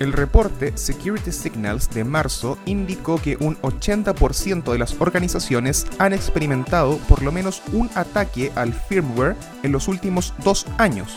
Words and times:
El 0.00 0.14
reporte 0.14 0.72
Security 0.78 1.30
Signals 1.30 1.90
de 1.90 2.04
marzo 2.04 2.56
indicó 2.64 3.20
que 3.20 3.36
un 3.38 3.60
80% 3.60 4.72
de 4.72 4.78
las 4.78 4.98
organizaciones 4.98 5.86
han 5.98 6.14
experimentado 6.14 6.96
por 7.06 7.22
lo 7.22 7.30
menos 7.30 7.60
un 7.74 7.90
ataque 7.94 8.50
al 8.54 8.72
firmware 8.72 9.36
en 9.62 9.72
los 9.72 9.88
últimos 9.88 10.32
dos 10.42 10.66
años, 10.78 11.14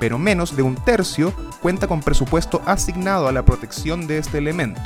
pero 0.00 0.18
menos 0.18 0.56
de 0.56 0.62
un 0.62 0.74
tercio 0.74 1.32
cuenta 1.62 1.86
con 1.86 2.00
presupuesto 2.00 2.60
asignado 2.66 3.28
a 3.28 3.32
la 3.32 3.44
protección 3.44 4.08
de 4.08 4.18
este 4.18 4.38
elemento. 4.38 4.82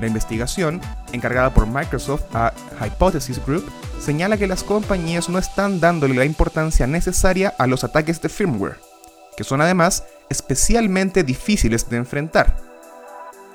La 0.00 0.08
investigación, 0.08 0.80
encargada 1.12 1.54
por 1.54 1.68
Microsoft 1.68 2.24
a 2.34 2.52
Hypothesis 2.84 3.40
Group, 3.46 3.64
señala 4.00 4.38
que 4.38 4.48
las 4.48 4.64
compañías 4.64 5.28
no 5.28 5.38
están 5.38 5.78
dándole 5.78 6.16
la 6.16 6.24
importancia 6.24 6.88
necesaria 6.88 7.54
a 7.60 7.68
los 7.68 7.84
ataques 7.84 8.20
de 8.20 8.28
firmware, 8.28 8.80
que 9.36 9.44
son 9.44 9.60
además 9.60 10.02
especialmente 10.28 11.24
difíciles 11.24 11.88
de 11.88 11.96
enfrentar. 11.96 12.56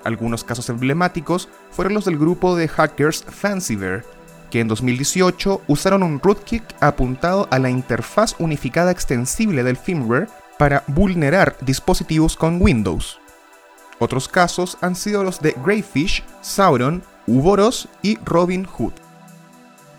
Algunos 0.04 0.44
casos 0.44 0.70
emblemáticos 0.70 1.50
fueron 1.72 1.94
los 1.94 2.06
del 2.06 2.18
grupo 2.18 2.56
de 2.56 2.68
hackers 2.68 3.24
Fancyver, 3.24 4.04
que 4.50 4.60
en 4.60 4.68
2018 4.68 5.62
usaron 5.68 6.04
un 6.04 6.20
rootkit 6.20 6.64
apuntado 6.80 7.48
a 7.52 7.60
la 7.60 7.70
interfaz 7.70 8.36
unificada 8.40 8.92
extensible 8.92 9.64
del 9.64 9.78
firmware 9.78 10.28
para 10.58 10.84
vulnerar 10.88 11.56
dispositivos 11.62 12.36
con 12.36 12.62
Windows. 12.62 13.20
Otros 14.00 14.28
casos 14.28 14.78
han 14.82 14.96
sido 14.96 15.24
los 15.24 15.40
de 15.42 15.56
Greyfish, 15.64 16.24
Sauron, 16.42 17.04
Uboros 17.28 17.88
y 18.02 18.18
Robin 18.26 18.66
Hood. 18.66 18.94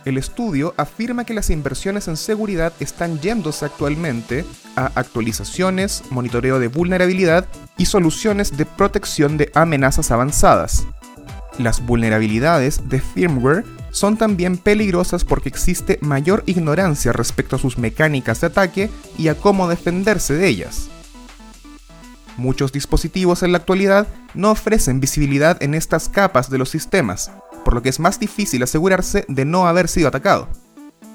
El 0.04 0.18
estudio 0.18 0.74
afirma 0.76 1.24
que 1.24 1.34
las 1.34 1.50
inversiones 1.50 2.08
en 2.08 2.16
seguridad 2.16 2.72
están 2.80 3.20
yéndose 3.20 3.64
actualmente 3.64 4.44
a 4.74 4.86
actualizaciones, 4.94 6.02
monitoreo 6.10 6.58
de 6.58 6.68
vulnerabilidad 6.68 7.46
y 7.78 7.86
soluciones 7.86 8.56
de 8.56 8.66
protección 8.66 9.36
de 9.36 9.52
amenazas 9.54 10.10
avanzadas. 10.10 10.86
Las 11.58 11.84
vulnerabilidades 11.84 12.88
de 12.88 13.00
firmware 13.00 13.64
son 13.90 14.16
también 14.16 14.56
peligrosas 14.56 15.24
porque 15.24 15.50
existe 15.50 15.98
mayor 16.00 16.42
ignorancia 16.46 17.12
respecto 17.12 17.56
a 17.56 17.58
sus 17.58 17.78
mecánicas 17.78 18.40
de 18.40 18.48
ataque 18.48 18.90
y 19.18 19.28
a 19.28 19.36
cómo 19.36 19.68
defenderse 19.68 20.34
de 20.34 20.48
ellas. 20.48 20.88
Muchos 22.38 22.72
dispositivos 22.72 23.42
en 23.42 23.52
la 23.52 23.58
actualidad 23.58 24.08
no 24.34 24.50
ofrecen 24.50 25.00
visibilidad 25.00 25.62
en 25.62 25.74
estas 25.74 26.08
capas 26.08 26.48
de 26.48 26.56
los 26.56 26.70
sistemas, 26.70 27.30
por 27.64 27.74
lo 27.74 27.82
que 27.82 27.88
es 27.88 28.00
más 28.00 28.18
difícil 28.18 28.62
asegurarse 28.62 29.24
de 29.28 29.44
no 29.44 29.66
haber 29.66 29.88
sido 29.88 30.08
atacado. 30.08 30.48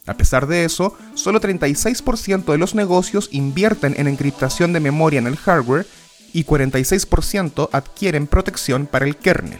A 0.06 0.14
pesar 0.14 0.48
de 0.48 0.64
eso, 0.64 0.98
solo 1.16 1.42
36% 1.42 2.46
de 2.46 2.58
los 2.58 2.76
negocios 2.76 3.30
invierten 3.32 3.94
en 3.98 4.08
encriptación 4.08 4.72
de 4.72 4.80
memoria 4.80 5.20
en 5.20 5.28
el 5.28 5.36
hardware 5.36 5.86
y 6.34 6.46
46% 6.46 7.70
adquieren 7.72 8.28
protección 8.28 8.86
para 8.86 9.06
el 9.06 9.18
kernel. 9.18 9.60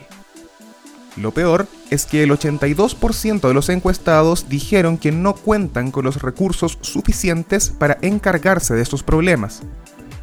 Lo 1.18 1.32
peor 1.32 1.68
es 1.90 2.06
que 2.06 2.24
el 2.24 2.32
82% 2.32 3.48
de 3.48 3.54
los 3.54 3.70
encuestados 3.70 4.48
dijeron 4.50 4.98
que 4.98 5.12
no 5.12 5.34
cuentan 5.34 5.92
con 5.92 6.06
los 6.06 6.22
recursos 6.22 6.78
suficientes 6.82 7.70
para 7.70 7.98
encargarse 8.02 8.76
de 8.76 8.84
estos 8.84 9.02
problemas, 9.04 9.64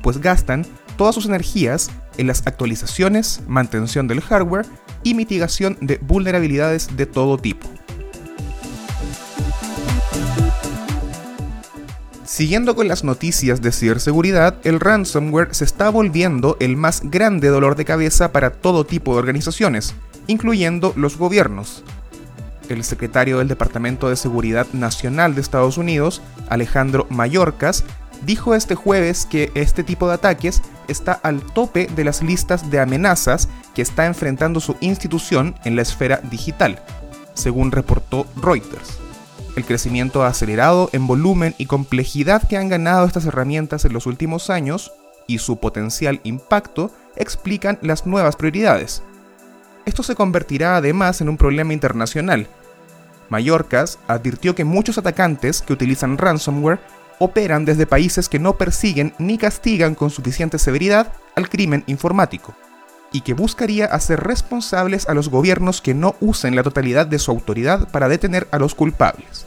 pues 0.03 0.19
gastan 0.19 0.65
todas 0.97 1.17
sus 1.17 1.27
energías 1.27 1.91
en 2.17 2.29
las 2.29 2.47
actualizaciones, 2.47 3.43
mantención 3.49 4.07
del 4.07 4.21
hardware 4.21 4.67
y 5.05 5.15
mitigación 5.15 5.79
de 5.81 5.99
vulnerabilidades 5.99 6.97
de 6.97 7.07
todo 7.07 7.39
tipo. 7.39 7.69
Siguiendo 12.25 12.75
con 12.75 12.89
las 12.89 13.05
noticias 13.05 13.63
de 13.63 13.71
ciberseguridad, 13.71 14.57
el 14.65 14.81
ransomware 14.81 15.55
se 15.55 15.65
está 15.65 15.89
volviendo 15.89 16.57
el 16.59 16.77
más 16.77 17.03
grande 17.05 17.47
dolor 17.47 17.77
de 17.77 17.85
cabeza 17.85 18.33
para 18.33 18.51
todo 18.51 18.85
tipo 18.85 19.13
de 19.13 19.21
organizaciones, 19.21 19.95
incluyendo 20.27 20.93
los 20.97 21.17
gobiernos. 21.17 21.85
El 22.69 22.83
secretario 22.83 23.39
del 23.39 23.47
Departamento 23.47 24.09
de 24.09 24.17
Seguridad 24.17 24.67
Nacional 24.73 25.37
de 25.37 25.43
Estados 25.43 25.79
Unidos, 25.79 26.23
Alejandro 26.49 27.07
Mayorkas, 27.09 27.85
dijo 28.25 28.55
este 28.55 28.75
jueves 28.75 29.27
que 29.27 29.51
este 29.55 29.85
tipo 29.85 30.09
de 30.09 30.15
ataques 30.15 30.63
está 30.89 31.13
al 31.13 31.43
tope 31.43 31.87
de 31.95 32.05
las 32.05 32.23
listas 32.23 32.71
de 32.71 32.81
amenazas 32.81 33.49
que 33.75 33.83
está 33.83 34.07
enfrentando 34.07 34.61
su 34.61 34.77
institución 34.81 35.55
en 35.65 35.77
la 35.77 35.83
esfera 35.83 36.21
digital, 36.23 36.83
según 37.35 37.73
reportó 37.73 38.27
Reuters. 38.37 38.99
El 39.57 39.65
crecimiento 39.65 40.25
acelerado 40.25 40.91
en 40.93 41.07
volumen 41.07 41.55
y 41.59 41.67
complejidad 41.67 42.47
que 42.47 42.57
han 42.57 42.69
ganado 42.69 43.07
estas 43.07 43.27
herramientas 43.27 43.85
en 43.85 43.93
los 43.93 44.07
últimos 44.07 44.51
años 44.51 44.93
y 45.27 45.39
su 45.39 45.59
potencial 45.59 46.21
impacto 46.25 46.91
explican 47.17 47.79
las 47.81 48.07
nuevas 48.07 48.37
prioridades. 48.37 49.03
Esto 49.87 50.03
se 50.03 50.15
convertirá 50.15 50.77
además 50.77 51.21
en 51.21 51.29
un 51.29 51.37
problema 51.37 51.73
internacional. 51.73 52.49
Mallorcas 53.29 53.99
advirtió 54.09 54.55
que 54.55 54.65
muchos 54.65 54.99
atacantes 54.99 55.63
que 55.63 55.73
utilizan 55.73 56.19
ransomware 56.19 56.81
operan 57.19 57.65
desde 57.65 57.87
países 57.87 58.29
que 58.29 58.39
no 58.39 58.57
persiguen 58.57 59.15
ni 59.19 59.39
castigan 59.39 59.95
con 59.95 60.11
suficiente 60.11 60.59
severidad 60.59 61.13
al 61.35 61.49
crimen 61.49 61.85
informático, 61.87 62.55
y 63.13 63.21
que 63.21 63.35
buscaría 63.35 63.87
hacer 63.87 64.21
responsables 64.21 65.09
a 65.09 65.15
los 65.15 65.29
gobiernos 65.29 65.81
que 65.81 65.95
no 65.95 66.17
usen 66.21 66.57
la 66.57 66.63
totalidad 66.63 67.07
de 67.07 67.19
su 67.19 67.31
autoridad 67.31 67.89
para 67.91 68.09
detener 68.09 68.49
a 68.51 68.59
los 68.59 68.75
culpables. 68.75 69.47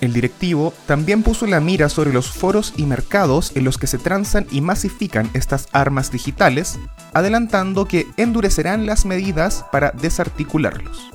El 0.00 0.14
directivo 0.14 0.72
también 0.86 1.22
puso 1.22 1.46
la 1.46 1.60
mira 1.60 1.90
sobre 1.90 2.12
los 2.12 2.30
foros 2.30 2.72
y 2.76 2.84
mercados 2.84 3.52
en 3.54 3.64
los 3.64 3.76
que 3.76 3.86
se 3.86 3.98
transan 3.98 4.46
y 4.50 4.62
masifican 4.62 5.30
estas 5.34 5.68
armas 5.72 6.10
digitales, 6.10 6.78
adelantando 7.12 7.84
que 7.86 8.06
endurecerán 8.16 8.86
las 8.86 9.04
medidas 9.04 9.66
para 9.70 9.90
desarticularlos. 9.90 11.10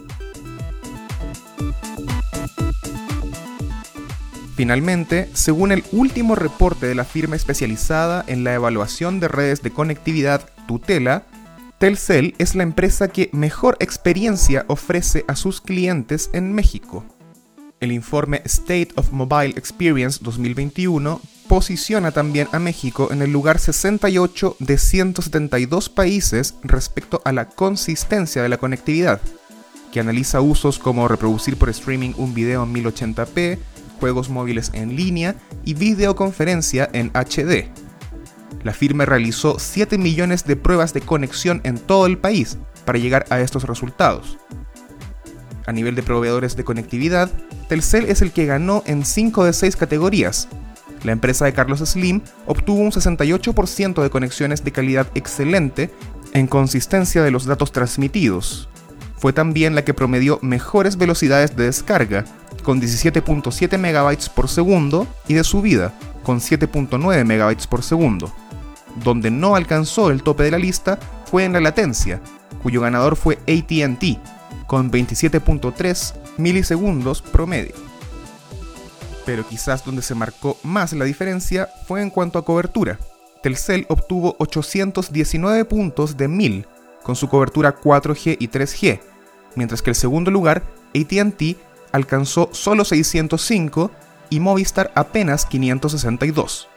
Finalmente, 4.55 5.29
según 5.33 5.73
el 5.73 5.83
último 5.91 6.33
reporte 6.35 6.87
de 6.87 6.95
la 6.95 7.03
firma 7.03 7.35
especializada 7.35 8.23
en 8.25 8.45
la 8.45 8.53
evaluación 8.53 9.19
de 9.19 9.27
redes 9.27 9.61
de 9.61 9.71
conectividad 9.71 10.49
Tutela, 10.65 11.25
Telcel 11.77 12.35
es 12.37 12.55
la 12.55 12.63
empresa 12.63 13.09
que 13.09 13.29
mejor 13.33 13.75
experiencia 13.81 14.63
ofrece 14.69 15.25
a 15.27 15.35
sus 15.35 15.59
clientes 15.59 16.29
en 16.31 16.53
México. 16.53 17.03
El 17.81 17.91
informe 17.91 18.41
State 18.45 18.89
of 18.95 19.11
Mobile 19.11 19.55
Experience 19.57 20.19
2021 20.23 21.19
posiciona 21.49 22.11
también 22.11 22.47
a 22.53 22.59
México 22.59 23.09
en 23.11 23.21
el 23.21 23.33
lugar 23.33 23.59
68 23.59 24.55
de 24.59 24.77
172 24.77 25.89
países 25.89 26.55
respecto 26.63 27.21
a 27.25 27.33
la 27.33 27.49
consistencia 27.49 28.41
de 28.41 28.47
la 28.47 28.57
conectividad, 28.57 29.19
que 29.91 29.99
analiza 29.99 30.39
usos 30.39 30.79
como 30.79 31.09
reproducir 31.09 31.57
por 31.57 31.69
streaming 31.69 32.13
un 32.15 32.33
video 32.33 32.63
en 32.63 32.73
1080p, 32.73 33.59
juegos 33.99 34.29
móviles 34.29 34.71
en 34.73 34.95
línea 34.95 35.35
y 35.63 35.73
videoconferencia 35.73 36.89
en 36.93 37.11
HD. 37.13 37.69
La 38.63 38.73
firma 38.73 39.05
realizó 39.05 39.59
7 39.59 39.97
millones 39.97 40.45
de 40.45 40.55
pruebas 40.55 40.93
de 40.93 41.01
conexión 41.01 41.61
en 41.63 41.77
todo 41.77 42.07
el 42.07 42.17
país 42.17 42.57
para 42.85 42.97
llegar 42.97 43.25
a 43.29 43.39
estos 43.39 43.63
resultados. 43.63 44.37
A 45.67 45.71
nivel 45.71 45.95
de 45.95 46.03
proveedores 46.03 46.55
de 46.55 46.63
conectividad, 46.63 47.29
Telcel 47.67 48.05
es 48.05 48.21
el 48.21 48.31
que 48.31 48.45
ganó 48.45 48.83
en 48.85 49.05
5 49.05 49.45
de 49.45 49.53
6 49.53 49.75
categorías. 49.75 50.47
La 51.03 51.11
empresa 51.11 51.45
de 51.45 51.53
Carlos 51.53 51.79
Slim 51.79 52.21
obtuvo 52.45 52.79
un 52.79 52.91
68% 52.91 54.01
de 54.01 54.09
conexiones 54.09 54.63
de 54.63 54.71
calidad 54.71 55.07
excelente 55.15 55.91
en 56.33 56.47
consistencia 56.47 57.23
de 57.23 57.31
los 57.31 57.45
datos 57.45 57.71
transmitidos. 57.71 58.69
Fue 59.17 59.33
también 59.33 59.75
la 59.75 59.83
que 59.83 59.93
promedió 59.93 60.39
mejores 60.41 60.97
velocidades 60.97 61.55
de 61.55 61.65
descarga, 61.65 62.25
con 62.65 62.81
17.7 62.81 63.77
MB 63.77 64.33
por 64.33 64.49
segundo, 64.49 65.07
y 65.27 65.35
de 65.35 65.43
subida, 65.43 65.93
con 66.23 66.39
7.9 66.39 67.23
MB 67.23 67.67
por 67.67 67.83
segundo. 67.83 68.33
Donde 69.03 69.29
no 69.29 69.55
alcanzó 69.55 70.09
el 70.09 70.23
tope 70.23 70.43
de 70.43 70.51
la 70.51 70.57
lista 70.57 70.97
fue 71.25 71.45
en 71.45 71.53
la 71.53 71.61
latencia, 71.61 72.19
cuyo 72.63 72.81
ganador 72.81 73.15
fue 73.15 73.35
ATT, 73.43 74.65
con 74.65 74.91
27.3 74.91 76.13
milisegundos 76.37 77.21
promedio. 77.21 77.75
Pero 79.27 79.47
quizás 79.47 79.85
donde 79.85 80.01
se 80.01 80.15
marcó 80.15 80.57
más 80.63 80.91
la 80.93 81.05
diferencia 81.05 81.69
fue 81.87 82.01
en 82.01 82.09
cuanto 82.09 82.39
a 82.39 82.45
cobertura. 82.45 82.97
Telcel 83.43 83.85
obtuvo 83.89 84.35
819 84.39 85.65
puntos 85.65 86.17
de 86.17 86.27
1000 86.27 86.65
con 87.03 87.15
su 87.15 87.29
cobertura 87.29 87.79
4G 87.79 88.37
y 88.39 88.47
3G, 88.47 88.99
mientras 89.55 89.83
que 89.83 89.91
el 89.91 89.95
segundo 89.95 90.31
lugar, 90.31 90.63
ATT, 90.95 91.57
alcanzó 91.95 92.49
solo 92.51 92.83
605 92.83 93.89
y 94.29 94.41
Movistar 94.41 94.91
apenas 94.95 95.45
562. 95.45 96.67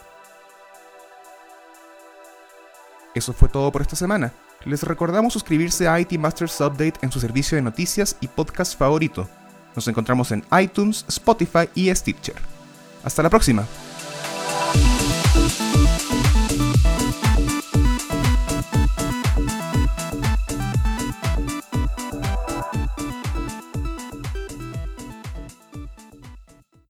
Eso 3.16 3.32
fue 3.32 3.48
todo 3.48 3.72
por 3.72 3.82
esta 3.82 3.96
semana. 3.96 4.32
Les 4.64 4.84
recordamos 4.84 5.32
suscribirse 5.32 5.88
a 5.88 5.98
IT 5.98 6.12
Masters 6.18 6.60
Update 6.60 6.94
en 7.02 7.10
su 7.10 7.18
servicio 7.18 7.56
de 7.56 7.62
noticias 7.62 8.16
y 8.20 8.28
podcast 8.28 8.78
favorito. 8.78 9.28
Nos 9.74 9.88
encontramos 9.88 10.30
en 10.30 10.44
iTunes, 10.60 11.04
Spotify 11.08 11.68
y 11.74 11.92
Stitcher. 11.92 12.36
Hasta 13.02 13.22
la 13.22 13.30
próxima. 13.30 13.66